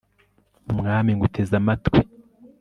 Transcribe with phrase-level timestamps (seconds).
[0.75, 1.99] mwmi nguteze amatwi